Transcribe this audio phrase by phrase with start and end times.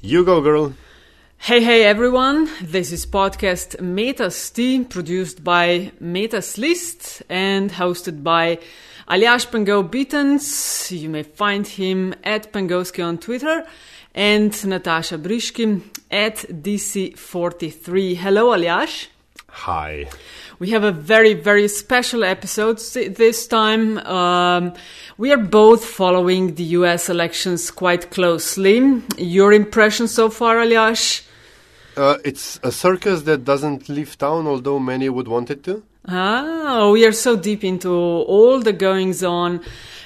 [0.00, 0.74] You go, girl.
[1.38, 2.48] Hey, hey, everyone.
[2.62, 4.52] This is podcast Metas
[4.88, 8.60] produced by Metina lista and hosted by
[9.08, 10.92] Aljaž Pengov Bitenc.
[10.92, 13.64] You may find him at Pengovsky on Twitter
[14.14, 18.16] and Natasha Brishkin at DC43.
[18.18, 19.08] Hello, Aljaž.
[19.48, 20.08] Hi.
[20.58, 23.98] We have a very, very special episode this time.
[23.98, 24.74] Um,
[25.16, 29.02] we are both following the US elections quite closely.
[29.18, 31.22] Your impression so far, Aljaž?
[31.96, 35.84] Uh, it's a circus that doesn't leave town, although many would want it to.
[36.08, 39.60] Ah, we are so deep into all the goings on.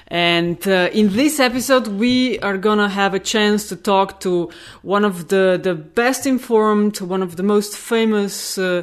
[0.08, 4.50] And uh, in this episode, we are gonna have a chance to talk to
[4.82, 8.82] one of the, the best informed, one of the most famous uh,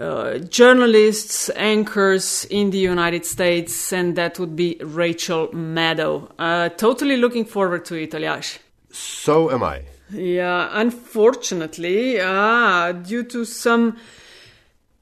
[0.00, 6.30] uh, journalists, anchors in the United States, and that would be Rachel Maddow.
[6.38, 8.58] Uh, totally looking forward to it, Aljaž.
[8.90, 9.82] So am I.
[10.12, 13.96] Yeah, unfortunately, uh, due to some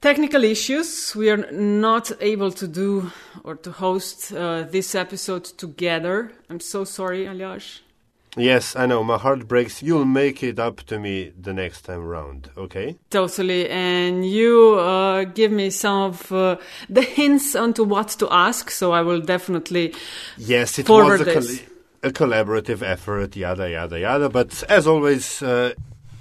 [0.01, 3.11] technical issues, we are not able to do
[3.43, 6.31] or to host uh, this episode together.
[6.49, 7.79] I'm so sorry, Aljaž.
[8.39, 9.03] Yes, I know.
[9.03, 9.83] My heart breaks.
[9.83, 12.97] You'll make it up to me the next time round, okay?
[13.09, 13.69] Totally.
[13.69, 16.55] And you uh, give me some of uh,
[16.89, 19.93] the hints onto what to ask, so I will definitely
[20.37, 21.63] yes, it forward was a, this.
[22.03, 24.29] a collaborative effort, yada, yada, yada.
[24.29, 25.73] But as always, uh,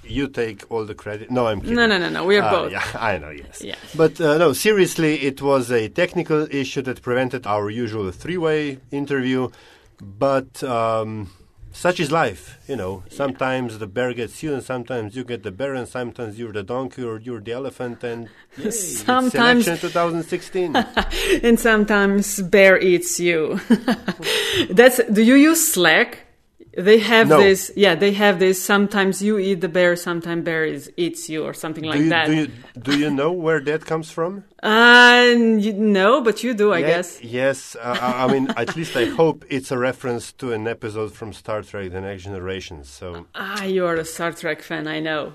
[0.05, 1.31] you take all the credit.
[1.31, 1.77] No, I'm kidding.
[1.77, 2.25] No, no, no, no.
[2.25, 2.73] We are Uh, both.
[2.73, 3.63] Yeah, I know, yes.
[3.63, 3.77] Yeah.
[3.95, 8.79] But uh, no, seriously, it was a technical issue that prevented our usual three way
[8.91, 9.51] interview.
[10.01, 11.31] But um,
[11.79, 13.05] such is life, you know.
[13.09, 16.65] Sometimes the bear gets you, and sometimes you get the bear, and sometimes you're the
[16.65, 18.71] donkey or you're the elephant, and yay,
[19.09, 20.77] Sometimes- election 2016.
[21.47, 23.61] and sometimes bear eats you.
[24.71, 25.01] That's.
[25.13, 26.28] Do you use Slack?
[26.79, 27.39] They have No.
[27.43, 27.73] this.
[27.75, 28.63] Yeah, they have this.
[28.63, 32.27] Sometimes you eat the bear, sometimes bear is, eats you, or something like you, that.
[32.29, 32.47] do you
[32.81, 34.45] do you know where that comes from?
[34.63, 37.09] Uh, no, but you do, I Yeah, guess.
[37.21, 41.11] Yes, uh, I I mean, at least I hope it's a reference to an episode
[41.19, 42.85] from Star Trek: The Next Generation.
[42.85, 45.33] So Ah, you are a Star Trek fan, I know.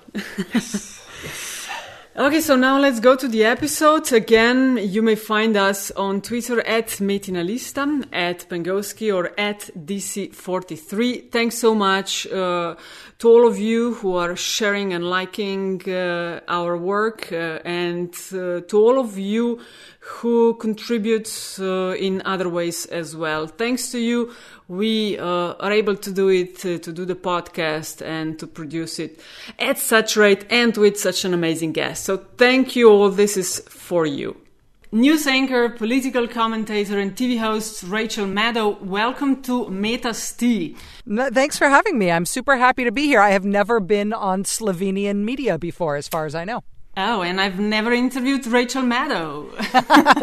[2.16, 4.12] Okay, so now let's go to the episode.
[4.12, 11.32] Again, you may find us on Twitter at Metinalista, at Pengovsky, or at DC43.
[11.32, 12.76] Thanks so much uh,
[13.18, 18.60] to all of you who are sharing and liking uh, our work, uh, and uh,
[18.60, 19.58] to all of you
[20.06, 23.46] who contribute uh, in other ways as well.
[23.46, 24.34] Thanks to you,
[24.68, 28.98] we uh, are able to do it, uh, to do the podcast and to produce
[28.98, 29.18] it
[29.58, 32.04] at such rate and with such an amazing guest.
[32.04, 33.08] So thank you all.
[33.08, 34.36] This is for you.
[34.92, 40.36] News anchor, political commentator, and TV host Rachel Maddow, welcome to Metas
[41.06, 42.10] No, thanks for having me.
[42.10, 43.20] I'm super happy to be here.
[43.20, 46.62] I have never been on Slovenian media before, as far as I know.
[46.96, 49.50] Oh, and I've never interviewed Rachel Maddow.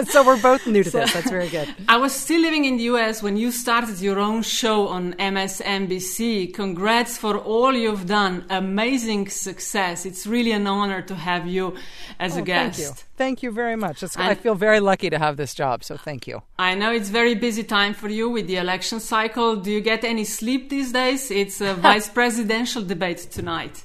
[0.09, 1.11] so we're both new to this.
[1.13, 1.67] That's very good.
[1.89, 6.53] I was still living in the US when you started your own show on MSNBC.
[6.53, 8.45] Congrats for all you've done.
[8.49, 10.05] Amazing success.
[10.05, 11.75] It's really an honor to have you
[12.19, 12.79] as a Oh, guest.
[12.79, 13.03] Thank you.
[13.17, 14.03] Thank you very much.
[14.17, 16.41] I feel very lucky to have this job, so thank you.
[16.57, 19.57] I know it's very busy time for you with the election cycle.
[19.57, 21.29] Do you get any sleep these days?
[21.29, 23.83] It's a vice presidential debate tonight.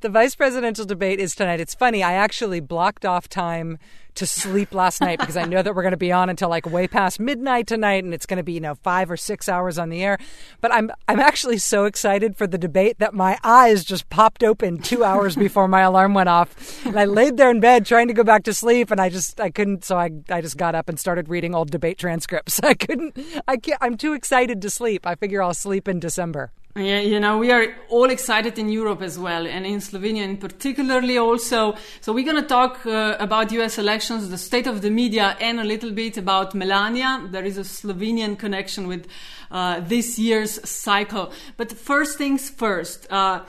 [0.00, 1.60] The vice presidential debate is tonight.
[1.60, 2.02] It's funny.
[2.02, 3.78] I actually blocked off time
[4.16, 6.66] to sleep last night because I know that we're going to be on until like
[6.66, 9.78] way past midnight tonight, and it's going to be you know five or six hours
[9.78, 10.18] on the air.
[10.60, 14.78] But I'm I'm actually so excited for the debate that my eyes just popped open
[14.78, 18.14] two hours before my alarm went off, and I laid there in bed trying to
[18.14, 19.84] go back to sleep, and I just I couldn't.
[19.84, 22.60] So I I just got up and started reading old debate transcripts.
[22.62, 23.18] I couldn't.
[23.46, 23.78] I can't.
[23.80, 25.06] I'm too excited to sleep.
[25.06, 26.52] I figure I'll sleep in December.
[26.76, 30.36] Yeah, you know, we are all excited in Europe as well, and in Slovenia in
[30.36, 31.74] particularly also.
[32.02, 35.58] So we're going to talk uh, about US elections, the state of the media, and
[35.58, 37.26] a little bit about Melania.
[37.30, 39.06] There is a Slovenian connection with
[39.50, 41.32] uh, this year's cycle.
[41.56, 43.10] But first things first.
[43.10, 43.40] Uh,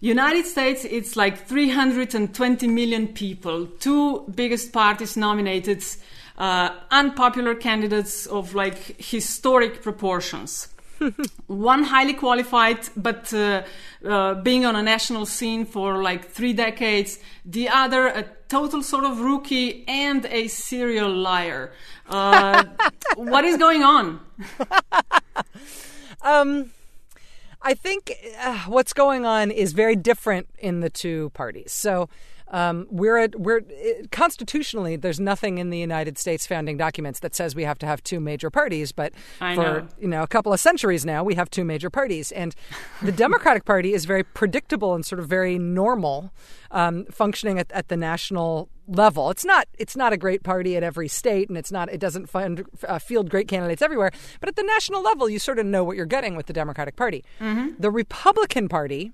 [0.00, 3.68] United States, it's like 320 million people.
[3.78, 5.84] Two biggest parties nominated,
[6.38, 10.73] uh, unpopular candidates of like historic proportions.
[11.46, 13.62] One highly qualified, but uh,
[14.04, 17.18] uh, being on a national scene for like three decades.
[17.44, 21.72] The other, a total sort of rookie and a serial liar.
[22.08, 22.64] Uh,
[23.16, 24.20] what is going on?
[26.24, 26.70] Um,
[27.60, 31.70] I think uh, what's going on is very different in the two parties.
[31.72, 32.08] So,
[32.48, 37.34] Um, we're at, we're it, constitutionally there's nothing in the United States founding documents that
[37.34, 39.88] says we have to have two major parties, but I for know.
[39.98, 42.54] you know a couple of centuries now we have two major parties, and
[43.02, 46.32] the Democratic Party is very predictable and sort of very normal,
[46.70, 49.30] um, functioning at, at the national level.
[49.30, 52.28] It's not it's not a great party at every state, and it's not it doesn't
[52.28, 54.12] fund, uh, field great candidates everywhere.
[54.40, 56.94] But at the national level, you sort of know what you're getting with the Democratic
[56.96, 57.24] Party.
[57.78, 59.12] The Republican Party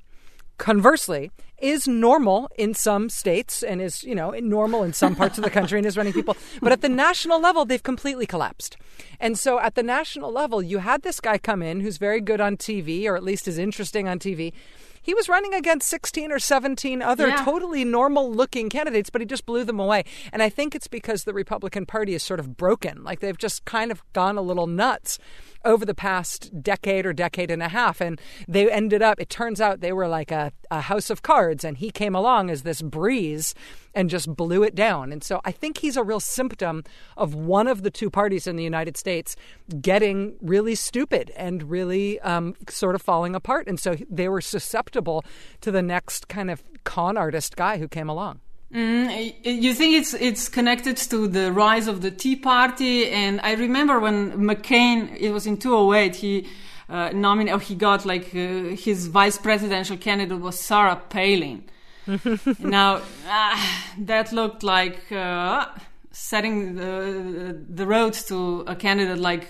[0.60, 5.44] conversely is normal in some states and is you know normal in some parts of
[5.44, 6.36] the country and is running people.
[6.62, 8.76] But at the national level they've completely collapsed.
[9.18, 12.40] And so at the national level you had this guy come in who's very good
[12.40, 14.52] on tv or at least is interesting on tv
[15.02, 17.44] he was running against 16 or 17 other Yeah.
[17.44, 20.04] totally normal looking candidates, but he just blew them away.
[20.32, 23.02] And I think it's because the Republican Party is sort of broken.
[23.04, 25.18] Like they've just kind of gone a little nuts
[25.64, 28.00] over the past decade or decade and a half.
[28.00, 31.64] And they ended up, it turns out they were like a, a house of cards,
[31.64, 33.54] and he came along as this breeze
[33.94, 35.12] and just blew it down.
[35.12, 36.84] And so I think he's a real symptom
[37.16, 39.36] of one of the two parties in the United States
[39.80, 43.66] getting really stupid and really um, sort of falling apart.
[43.66, 45.24] And so they were susceptible
[45.60, 48.40] to the next kind of con artist guy who came along.
[48.72, 53.10] Mm, you think it's it's connected to the rise of the Tea Party?
[53.10, 56.46] And I remember when McCain, it was in 2008, he
[56.88, 61.64] uh, nominated, or he got like uh, his vice presidential candidate was Sarah Palin.
[62.58, 65.66] now ah, that looked like uh,
[66.10, 69.46] setting the the road to a candidate like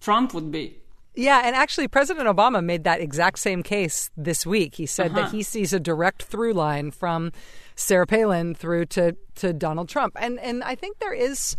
[0.00, 0.78] Trump would be.
[1.16, 4.74] Yeah, and actually, President Obama made that exact same case this week.
[4.74, 7.30] He said that he sees a direct through line from
[7.76, 11.56] Sarah Palin through to, to Donald Trump, and and I think there is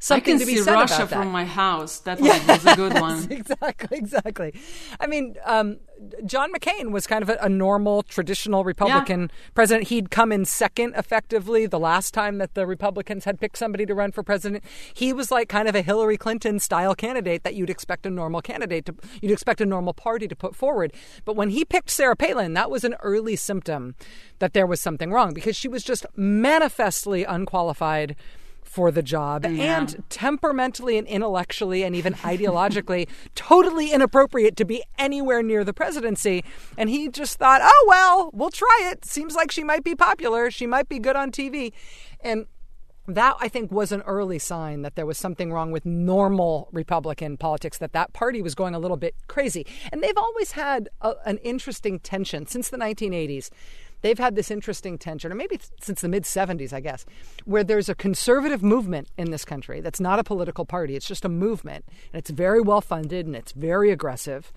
[0.00, 1.16] something to be see said Russia about that.
[1.16, 2.00] from my house.
[2.00, 3.26] That one was a good one.
[3.30, 4.54] exactly, exactly.
[4.98, 5.78] I mean, um,
[6.24, 9.88] John McCain was kind of a, a normal, traditional Republican president.
[9.88, 13.94] He'd come in second, effectively, the last time that the Republicans had picked somebody to
[13.94, 14.64] run for president.
[14.94, 18.42] He was like kind of a Hillary Clinton style candidate that you'd expect a normal
[18.42, 20.92] candidate to, you'd expect a normal party to put forward.
[21.24, 23.94] But when he picked Sarah Palin, that was an early symptom
[24.38, 28.16] that there was something wrong because she was just manifestly unqualified
[28.72, 35.42] for the job and temperamentally and intellectually and even ideologically totally inappropriate to be anywhere
[35.42, 36.42] near the presidency.
[36.78, 39.04] And he just thought, oh, well, we'll try it.
[39.04, 40.50] Seems like she might be popular.
[40.50, 41.72] She might be good on TV.
[42.22, 42.46] And
[43.06, 47.36] that I think was an early sign that there was something wrong with normal Republican
[47.36, 49.66] politics, that that party was going a little bit crazy.
[49.92, 53.50] And they've always had a, an interesting tension since the 1980s.
[54.02, 57.06] They've had this interesting tension, or maybe since the mid 70s, I guess,
[57.44, 61.24] where there's a conservative movement in this country that's not a political party, it's just
[61.24, 61.84] a movement.
[62.12, 64.52] And it's very well funded and it's very aggressive.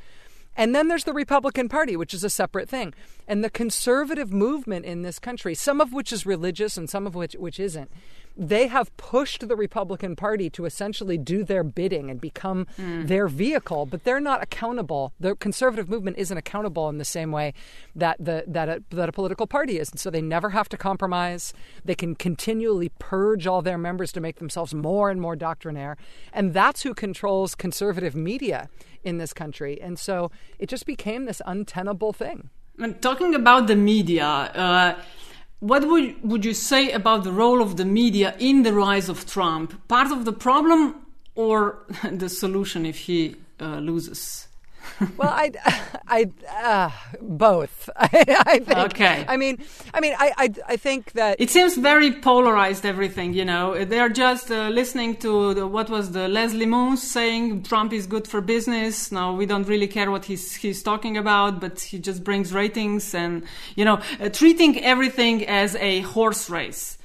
[0.57, 2.93] And then there's the Republican Party, which is a separate thing.
[3.27, 7.13] And the conservative movement in this country, some of which is religious and some of
[7.13, 7.91] which which isn't,
[8.37, 13.85] they have pushed the Republican Party to essentially do their bidding and become their vehicle,
[13.85, 15.13] but they're not accountable.
[15.19, 17.53] The conservative movement isn't accountable in the same way
[17.95, 19.89] that the that a, that a political party is.
[19.89, 21.53] And so they never have to compromise.
[21.83, 25.97] They can continually purge all their members to make themselves more and more doctrinaire.
[26.33, 28.69] And that's who controls conservative media
[29.03, 29.79] in this country.
[29.81, 32.49] And so it just became this untenable thing.
[32.77, 34.95] And talking about the media, uh,
[35.65, 39.25] what would would you say about the role of the media in the rise of
[39.25, 39.87] Trump?
[39.87, 44.44] Part of the problem or the solution if he uh, loses?
[45.17, 45.51] Well, I,
[46.07, 46.29] I,
[46.63, 46.91] uh,
[47.21, 47.89] both.
[47.97, 48.79] I, I think.
[48.79, 49.25] Okay.
[49.27, 52.85] I mean, I mean, I, I, I think that It seems very polarized.
[52.85, 56.99] Everything, you know, they are just uh, listening to the, what was the Les Moonves
[56.99, 57.63] saying.
[57.63, 59.11] Trump is good for business.
[59.11, 63.13] Now we don't really care what he's he's talking about, but he just brings ratings
[63.13, 63.43] and
[63.75, 66.97] you know, uh, treating everything as a horse race.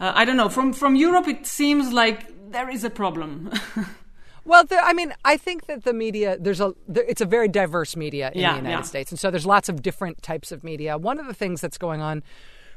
[0.00, 0.48] Uh, I don't know.
[0.48, 3.50] From from Europe, it seems like there is a problem.
[4.44, 7.48] Well, there, I mean, I think that the media there's a there, it's a very
[7.48, 8.82] diverse media in Yeah, the United yeah.
[8.82, 10.98] States, and so there's lots of different types of media.
[10.98, 12.22] One of the things that's going on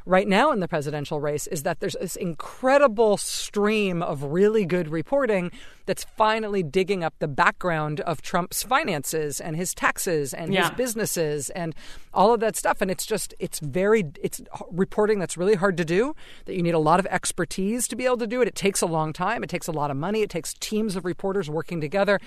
[0.07, 4.87] right now in the presidential race is that there's this incredible stream of really good
[4.87, 5.51] reporting
[5.85, 11.49] that's finally digging up the background of Trump's finances and his taxes and his businesses
[11.51, 11.75] and
[12.13, 12.81] all of that stuff.
[12.81, 16.73] And it's just it's very it's reporting that's really hard to do that you need
[16.73, 18.47] a lot of expertise to be able to do it.
[18.47, 19.43] It takes a long time.
[19.43, 20.21] It takes a lot of money.
[20.21, 22.19] It takes teams of reporters working together.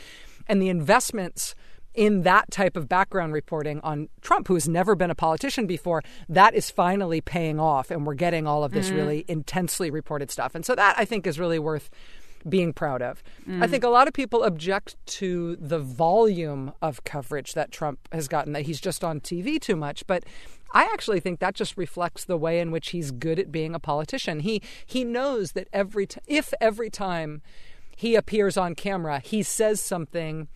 [0.46, 1.54] And the investments
[1.94, 6.02] in that type of background reporting on Trump, who has never been a politician before,
[6.28, 8.97] that is finally paying off, and we're getting all of this mm.
[8.97, 10.54] really intensely reported stuff.
[10.54, 11.90] And so that I think is really worth
[12.49, 13.23] being proud of.
[13.47, 13.70] I mm.
[13.70, 18.52] think a lot of people object to the volume of coverage that Trump has gotten,
[18.54, 20.06] that he's just on TV too much.
[20.06, 20.25] But
[20.73, 23.80] I actually think that just reflects the way in which he's good at being a
[23.80, 24.40] politician.
[24.40, 27.42] He he knows that every t- if every time
[27.97, 30.49] he appears on camera, he says something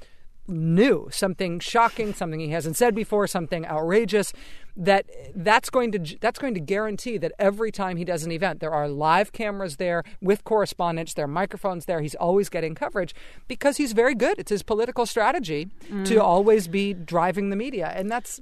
[0.47, 4.33] new, something shocking, something he hasn't said before, something outrageous,
[4.77, 8.61] that that's going to that's going to guarantee that every time he does an event,
[8.61, 12.01] there are live cameras there with correspondents, there are microphones there.
[12.01, 13.15] He's always getting coverage
[13.47, 14.39] because he's very good.
[14.39, 16.21] It's his political strategy to mm.
[16.21, 18.41] always be driving the media, and that's.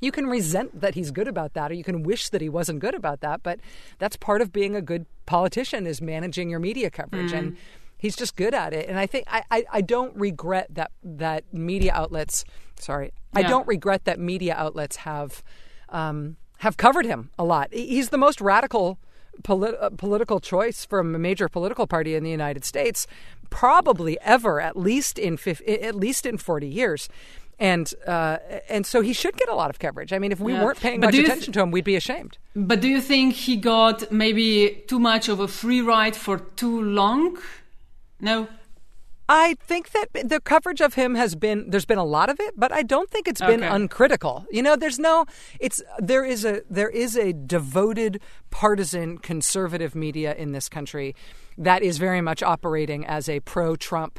[0.00, 2.78] You can resent that he's good about that, or you can wish that he wasn't
[2.78, 3.42] good about that.
[3.42, 3.58] But
[3.98, 7.56] that's part of being a good politician is managing your media coverage, and mm.
[7.98, 8.88] He's just good at it.
[8.88, 12.44] And I think I, I, I don't regret that that media outlets.
[12.78, 15.42] Sorry, I don't regret that media outlets have
[15.90, 17.68] um, have covered him a lot.
[17.72, 18.98] He's the most radical
[19.42, 23.06] polit- uh, political choice from a major political party in the United States,
[23.50, 27.08] probably ever, at least in fif- at least in forty years.
[27.60, 28.38] And uh,
[28.68, 30.12] and so he should get a lot of coverage.
[30.12, 30.62] I mean, if we Yeah.
[30.64, 32.38] weren't paying But much you th- attention to him, we'd be ashamed.
[32.54, 36.80] But do you think he got maybe too much of a free ride for too
[36.82, 37.36] long?
[38.20, 38.48] No.
[39.30, 42.54] I think that the coverage of him has been there's been a lot of it,
[42.56, 43.68] but I don't think it's been Okay.
[43.74, 44.46] uncritical.
[44.50, 45.26] You know, there's no
[45.60, 48.20] it's there is a there is a devoted
[48.50, 51.14] partisan conservative media in this country
[51.58, 54.18] that is very much operating as a pro-Trump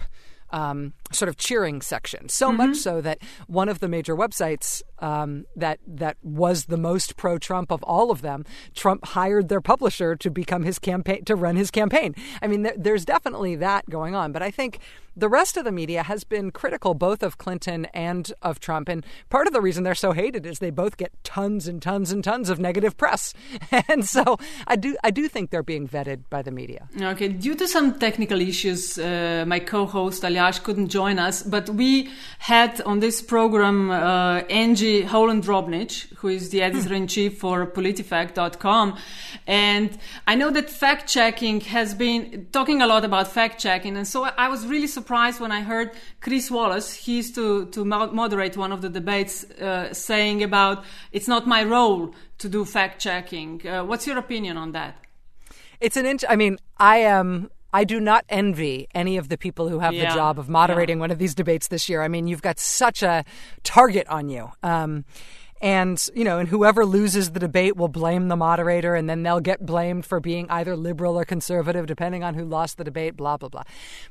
[0.52, 2.30] um, sort of cheering section.
[2.30, 7.16] So much so that one of the major websites um, that that was the most
[7.18, 11.56] pro-Trump of all of them, Trump hired their publisher to become his campaign to run
[11.56, 12.16] his campaign.
[12.42, 14.80] I mean, there, there's definitely that going on, but I think
[15.20, 19.06] the rest of the media has been critical both of Clinton and of Trump, and
[19.30, 22.24] part of the reason they're so hated is they both get tons and tons and
[22.24, 23.34] tons of negative press,
[23.90, 26.88] and so I do I do think they're being vetted by the media.
[27.00, 32.10] Okay, due to some technical issues, uh, my co-host Aliash couldn't join us, but we
[32.40, 38.98] had on this program uh, Angie Holan-Drobnic, who is the editor-in-chief for PolitiFact.com,
[39.48, 39.98] and
[40.28, 44.66] I know that fact-checking has been talking a lot about fact-checking, and so I was
[44.66, 48.90] really surprised when I heard Chris Wallace, he used to, to moderate one of the
[48.90, 53.68] debates, uh, saying about it's not my role to do fact-checking.
[53.68, 54.98] Uh, what's your opinion on that?
[55.80, 56.24] It's an inch.
[56.30, 57.50] I mean, I am.
[57.72, 61.00] I do not envy any of the people who have Yeah, the job of moderating
[61.00, 62.02] one of these debates this year.
[62.02, 63.24] I mean, you've got such a
[63.64, 64.52] target on you.
[64.64, 65.06] Um,
[65.62, 69.40] and you know, and whoever loses the debate will blame the moderator, and then they'll
[69.40, 73.18] get blamed for being either liberal or conservative, depending on who lost the debate.
[73.18, 73.64] Blah blah blah.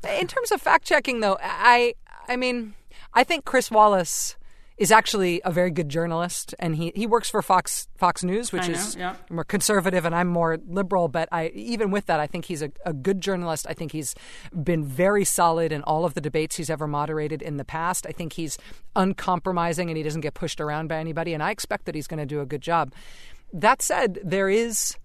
[0.08, 1.94] In terms of fact checking, though, I,
[2.28, 2.74] I mean,
[3.14, 4.36] I think Chris Wallace
[4.78, 8.68] is actually a very good journalist, and he, he works for Fox Fox News, which
[8.68, 9.16] know, is yeah.
[9.28, 12.70] more conservative and I'm more liberal, but I even with that I think he's a,
[12.86, 13.66] a good journalist.
[13.68, 14.14] I think he's
[14.62, 18.06] been very solid in all of the debates he's ever moderated in the past.
[18.06, 18.56] I think he's
[18.94, 22.20] uncompromising and he doesn't get pushed around by anybody and I expect that he's going
[22.20, 22.92] to do a good job.
[23.52, 24.96] That said, there is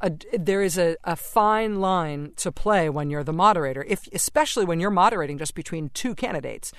[0.00, 4.64] a, there is a, a fine line to play when you're the moderator, if especially
[4.64, 6.72] when you're moderating just between two candidates.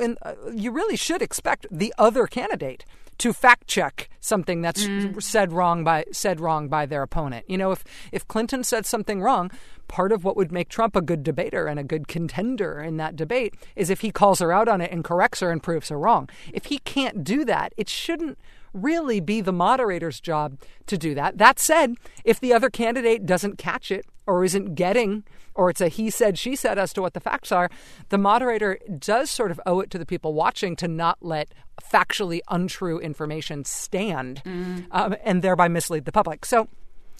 [0.00, 2.84] And, uh, you really should expect the other candidate
[3.18, 4.88] to fact check something that's
[5.20, 7.44] said wrong by said wrong by their opponent.
[7.48, 9.50] You know, if if Clinton said something wrong,
[9.88, 13.16] part of what would make Trump a good debater and a good contender in that
[13.16, 15.98] debate is if he calls her out on it and corrects her and proves her
[15.98, 16.28] wrong.
[16.52, 18.38] If he can't do that, it shouldn't
[18.74, 21.38] really be the moderator's job to do that.
[21.38, 25.88] That said, if the other candidate doesn't catch it or isn't getting, or it's a
[25.88, 27.70] he said, she said as to what the facts are,
[28.08, 32.40] the moderator does sort of owe it to the people watching to not let factually
[32.48, 34.84] untrue information stand mm.
[34.90, 36.44] um, and thereby mislead the public.
[36.44, 36.68] So,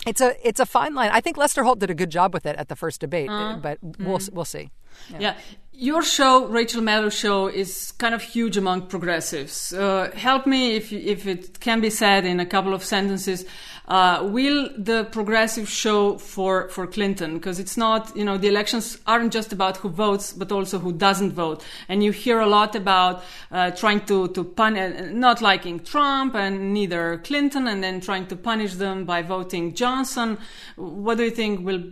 [0.06, 1.10] it's a it's a fine line.
[1.12, 3.58] I think Lester Holt did a good job with it at the first debate, uh-huh.
[3.62, 4.32] but we'll mm.
[4.32, 4.70] we'll see.
[5.18, 5.34] Yeah.
[5.76, 9.72] Your show, Rachel Maddow show, is kind of huge among progressives.
[9.72, 13.44] Uh, help me if if it can be said in a couple of sentences.
[13.88, 17.34] Uh, will the progressive show for for Clinton?
[17.34, 20.92] Because it's not, you know, the elections aren't just about who votes, but also who
[20.92, 21.64] doesn't vote.
[21.88, 26.36] And you hear a lot about uh, trying to to pun, uh, not liking Trump
[26.36, 30.38] and neither Clinton, and then trying to punish them by voting Johnson.
[30.76, 31.82] What do you think will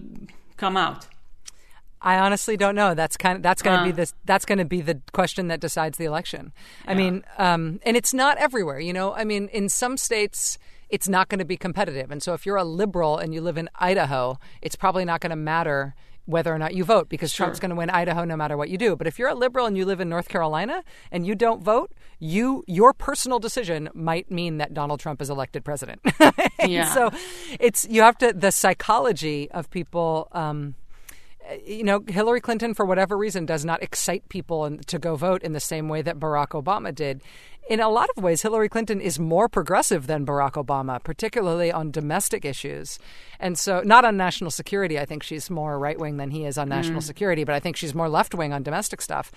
[0.57, 1.09] come out?
[2.03, 2.95] I honestly don't know.
[2.95, 3.87] That's kind of that's going to Uh.
[3.87, 6.53] be the that's going to be the question that decides the election.
[6.87, 8.81] I mean, um, and it's not everywhere.
[8.81, 10.59] You know, I mean, in some states.
[10.91, 12.11] It's not going to be competitive.
[12.11, 15.31] And so if you're a liberal and you live in Idaho, it's probably not going
[15.31, 15.95] to matter
[16.27, 18.77] whether or not you vote because Trump's going to win Idaho no matter what you
[18.77, 18.95] do.
[18.95, 21.93] But if you're a liberal and you live in North Carolina and you don't vote,
[22.19, 26.03] you your personal decision might mean that Donald Trump is elected president.
[26.63, 26.93] Yeah.
[26.93, 27.11] So
[27.59, 30.75] it's you have to the psychology of people um,
[31.65, 35.53] you know, Hillary Clinton, for whatever reason, does not excite people to go vote in
[35.53, 37.23] the same way that Barack Obama did.
[37.69, 41.91] In a lot of ways, Hillary Clinton is more progressive than Barack Obama, particularly on
[41.91, 42.99] domestic issues.
[43.39, 44.99] And so, not on national security.
[44.99, 47.05] I think she's more right wing than he is on national mm.
[47.05, 49.31] security, but I think she's more left wing on domestic stuff.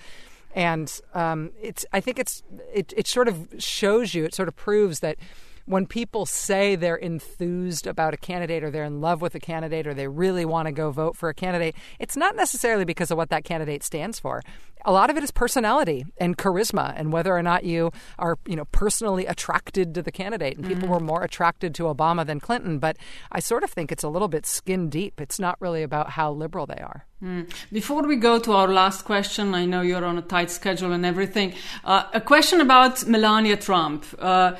[0.54, 4.56] And um, it's, I think it's, it, it sort of shows you, it sort of
[4.56, 5.18] proves that
[5.66, 9.86] when people say they're enthused about a candidate or they're in love with a candidate
[9.86, 13.16] or they really want to go vote for a candidate, it's not necessarily because of
[13.16, 14.42] what that candidate stands for.
[14.84, 18.54] A lot of it is personality and charisma and whether or not you are, you
[18.54, 20.56] know, personally attracted to the candidate.
[20.56, 20.74] And mm-hmm.
[20.74, 22.96] people were more attracted to Obama than Clinton, but
[23.32, 25.20] I sort of think it's a little bit skin deep.
[25.20, 27.04] It's not really about how liberal they are.
[27.20, 27.50] Mm.
[27.72, 31.04] Before we go to our last question, I know you're on a tight schedule and
[31.04, 31.54] everything.
[31.84, 34.04] Uh, a question about Melania Trump.
[34.18, 34.52] Uh,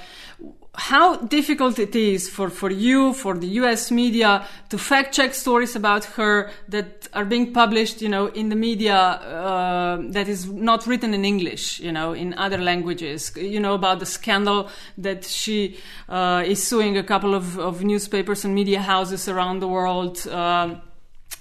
[0.77, 5.75] how difficult it is for, for you, for the US media to fact check stories
[5.75, 10.87] about her that are being published, you know, in the media uh, that is not
[10.87, 13.33] written in English, you know, in other languages.
[13.37, 14.69] You know about the scandal
[14.99, 15.79] that she
[16.09, 20.27] uh, is suing a couple of, of newspapers and media houses around the world.
[20.29, 20.77] Uh,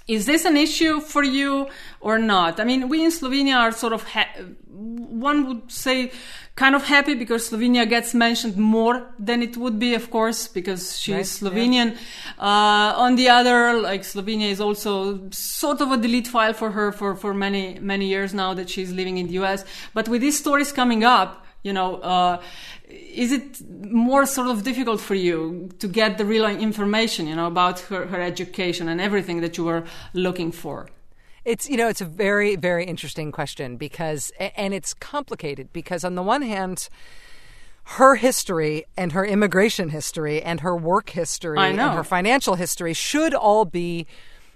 [0.07, 1.67] is this an issue for you
[1.99, 2.59] or not?
[2.59, 4.29] I mean, we in Slovenia are sort of, ha-
[4.67, 6.11] one would say,
[6.55, 10.99] kind of happy because Slovenia gets mentioned more than it would be, of course, because
[10.99, 11.91] she's right, Slovenian.
[11.91, 12.43] Yeah.
[12.47, 16.91] Uh, on the other, like Slovenia is also sort of a delete file for her
[16.91, 19.65] for, for many, many years now that she's living in the US.
[19.93, 22.39] But with these stories coming up, you know, uh,
[22.87, 23.59] is it
[23.91, 28.05] more sort of difficult for you to get the real information, you know, about her,
[28.05, 30.87] her education and everything that you were looking for?
[31.43, 36.15] It's you know it's a very very interesting question because and it's complicated because on
[36.15, 36.89] the one hand
[37.99, 43.35] her history and her immigration history and her work history and her financial history should
[43.35, 44.07] all be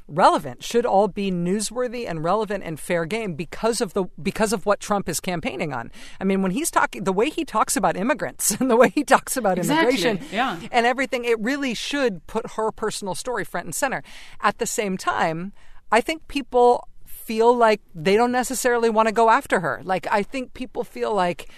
[0.09, 4.65] relevant, should all be newsworthy and relevant and fair game because of the because of
[4.65, 5.91] what Trump is campaigning on.
[6.19, 9.03] I mean, when he's talking, the way he talks about immigrants and the way he
[9.03, 9.95] talks about exactly.
[9.95, 10.59] immigration yeah.
[10.71, 14.03] and everything, it really should put her personal story front and center.
[14.41, 15.53] At the same time,
[15.91, 19.81] I think people feel like they don't necessarily want to go after her.
[19.83, 21.49] Like I think people feel like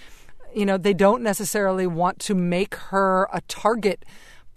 [0.54, 4.04] you know, they don't necessarily want to make her a target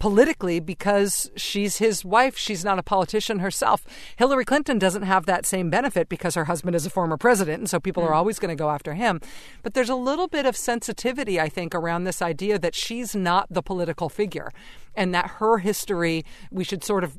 [0.05, 2.37] politically because she's his wife.
[2.37, 3.87] She's not a politician herself.
[4.17, 7.67] Hillary Clinton doesn't have that same benefit because her husband is a former president, and
[7.67, 8.09] so people mm.
[8.09, 9.19] are always going to go after him.
[9.63, 13.47] But there's a little bit of sensitivity, I think, around this idea that she's not
[13.49, 14.51] the political figure
[14.95, 17.17] and that her history, we should sort of,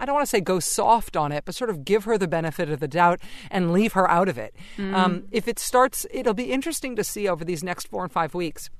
[0.00, 2.28] I don't want to say go soft on it, but sort of give her the
[2.28, 4.54] benefit of the doubt and leave her out of it.
[4.78, 4.94] Mm.
[4.94, 8.32] Um, if it starts, it'll be interesting to see over these next four and five
[8.32, 8.70] weeks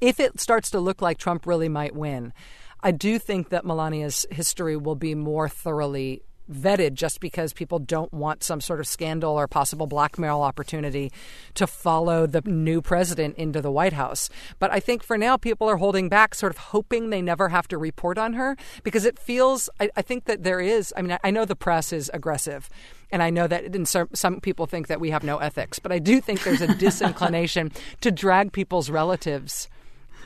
[0.00, 2.32] if it starts to look like Trump really might win.
[2.82, 8.12] I do think that Melania's history will be more thoroughly vetted just because people don't
[8.12, 11.12] want some sort of scandal or possible blackmail opportunity
[11.54, 14.28] to follow the new president into the White House.
[14.58, 17.68] But I think for now, people are holding back, sort of hoping they never have
[17.68, 21.12] to report on her because it feels, I, I think that there is, I mean,
[21.12, 22.68] I, I know the press is aggressive.
[23.12, 25.98] And I know that some, some people think that we have no ethics, but I
[25.98, 29.68] do think there's a disinclination to drag people's relatives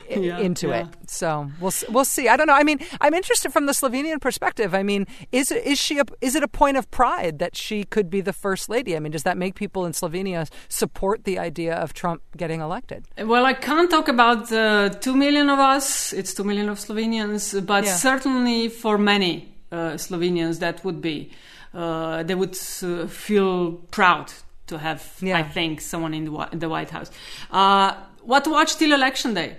[0.09, 0.87] yeah, into yeah.
[0.87, 1.09] it.
[1.09, 2.27] So we'll we'll see.
[2.27, 2.53] I don't know.
[2.53, 4.73] I mean, I'm interested from the Slovenian perspective.
[4.73, 8.09] I mean, is is she a, is it a point of pride that she could
[8.09, 8.95] be the first lady?
[8.95, 13.05] I mean, does that make people in Slovenia support the idea of Trump getting elected?
[13.17, 16.13] Well, I can't talk about the two million of us.
[16.13, 17.95] It's two million of Slovenians, but yeah.
[17.95, 21.31] certainly for many uh, Slovenians, that would be.
[21.73, 24.31] Uh, they would uh, feel proud
[24.67, 27.11] to have, I think, someone in the, the White House.
[27.51, 29.57] Uh, what to watch till election day?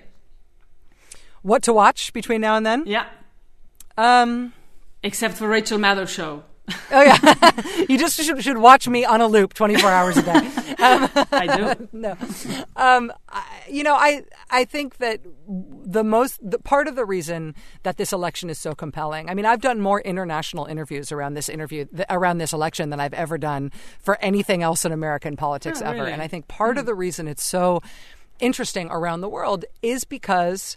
[1.46, 2.82] What to watch between now and then?
[2.86, 3.06] Yeah.
[3.96, 4.52] Um,
[5.02, 6.42] except for Rachel Maddow show.
[6.90, 10.22] oh yeah, you just should, should, watch me on a loop, twenty four hours a
[10.22, 10.32] day.
[10.32, 11.88] Um, I do.
[11.92, 12.16] no,
[12.74, 17.54] um, I, you know, I I think that the most the part of the reason
[17.84, 19.30] that this election is so compelling.
[19.30, 22.98] I mean, I've done more international interviews around this interview th- around this election than
[22.98, 25.98] I've ever done for anything else in American politics oh, ever.
[26.00, 26.12] Really?
[26.12, 26.80] And I think part mm.
[26.80, 26.88] of hmm.
[26.88, 27.80] the reason it's so
[28.40, 30.76] interesting around the world is because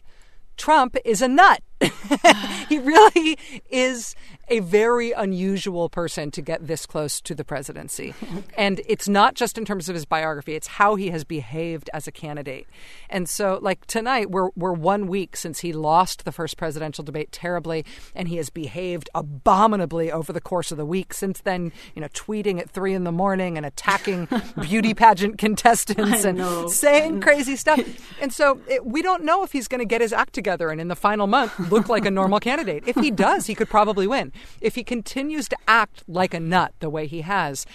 [0.60, 1.62] Trump is a nut.
[2.70, 3.38] he really
[3.70, 4.16] is
[4.50, 8.14] a very unusual person to get this close to the presidency.
[8.58, 12.08] And it's not just in terms of his biography, it's how he has behaved as
[12.08, 12.68] a candidate.
[13.10, 17.32] And so, like tonight, we're, we're one week since he lost the first presidential debate
[17.32, 21.14] terribly, and he has behaved abominably over the course of the week.
[21.14, 24.28] Since then, you know, tweeting at three in the morning and attacking
[24.62, 26.68] beauty pageant contestants and know.
[26.68, 27.80] saying crazy stuff.
[28.20, 30.82] And so, it, we don't know if he's going to get his act together and
[30.82, 32.84] in the final month look like a normal candidate.
[32.86, 34.32] If he does, he could probably win.
[34.62, 37.66] if he continues to act like a nut the way he has,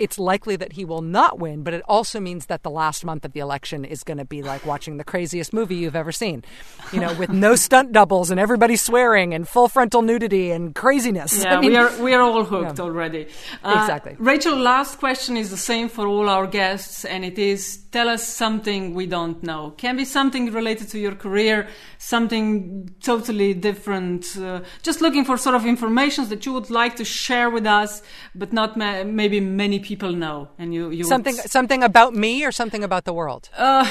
[0.00, 3.26] it's likely that he will not win, but it also means that the last month
[3.26, 6.42] of the election is going to be like watching the craziest movie you've ever seen,
[6.90, 11.44] you know, with no stunt doubles and everybody swearing and full frontal nudity and craziness.
[11.44, 12.84] Yeah, I mean, we are we are all hooked yeah.
[12.84, 13.28] already.
[13.62, 14.16] Uh, exactly.
[14.18, 18.26] Rachel, last question is the same for all our guests, and it is: tell us
[18.26, 19.74] something we don't know.
[19.76, 24.34] Can be something related to your career, something totally different.
[24.38, 28.02] Uh, just looking for sort of information that you would like to share with us,
[28.34, 31.50] but not ma- maybe many people people know, and you, you something would...
[31.50, 33.50] something about me or something about the world.
[33.56, 33.84] Uh,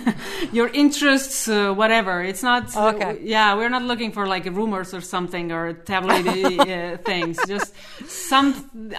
[0.58, 2.22] your interests, uh, whatever.
[2.30, 2.64] It's not.
[2.76, 3.18] Uh, okay.
[3.34, 7.34] yeah, we're not looking for like rumors or something or tabloid uh, things.
[7.54, 7.74] Just
[8.06, 8.48] some,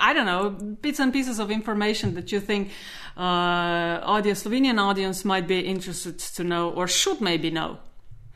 [0.08, 0.49] I don't know,
[0.86, 2.71] bits and pieces of information that you think
[3.15, 7.77] uh, audience, Slovenian audience might be interested to know or should maybe know.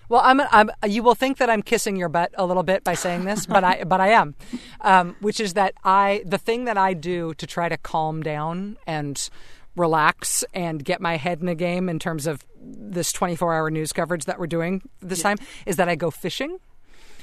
[0.10, 2.94] Well, I'm, I'm, you will think that I'm kissing your butt a little bit by
[2.94, 4.36] saying this, but I, but I am,
[4.82, 8.78] um, which is that I, the thing that I do to try to calm down
[8.88, 9.30] and
[9.76, 13.94] relax and get my head in a game in terms of this 24 hour news
[13.94, 15.24] coverage that we're doing this yeah.
[15.24, 16.58] time is that I go fishing.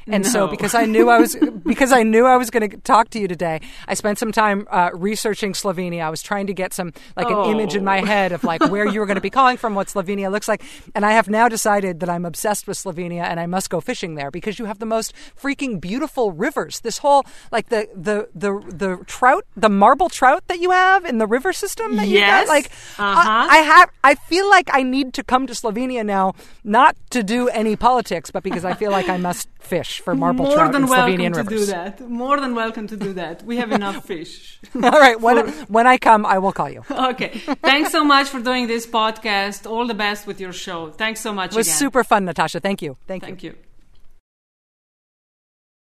[0.06, 0.30] And no.
[0.30, 3.18] so because I knew I was because I knew I was going to talk to
[3.18, 6.02] you today, I spent some time uh, researching Slovenia.
[6.02, 7.44] I was trying to get some like oh.
[7.44, 8.04] an image in my oh.
[8.04, 10.62] head of like where you were going to be calling from, what Slovenia looks like,
[10.94, 14.14] and I have now decided that I'm obsessed with Slovenia and I must go fishing
[14.14, 16.80] there because you have the most freaking beautiful rivers.
[16.80, 21.18] This whole like the the the the trout, the marble trout that you have in
[21.18, 22.42] the river system that yes.
[22.42, 22.66] you got, like
[22.98, 23.48] uh-huh.
[23.50, 27.22] I, I have I feel like I need to come to Slovenia now not to
[27.22, 30.72] do any politics, but because I feel like I must fish for marble More trout
[30.72, 31.66] than in welcome Slovenian to rivers.
[31.66, 32.00] do that.
[32.00, 33.42] More than welcome to do that.
[33.44, 34.58] We have enough fish.
[34.74, 36.82] All right, when when I come, I will call you.
[36.90, 37.28] okay.
[37.62, 39.68] Thanks so much for doing this podcast.
[39.70, 40.90] All the best with your show.
[40.90, 41.52] Thanks so much.
[41.52, 41.78] It was again.
[41.78, 42.60] super fun, Natasha.
[42.60, 42.96] Thank you.
[43.06, 43.26] Thank, you.
[43.28, 43.50] Thank you.
[43.50, 43.73] you.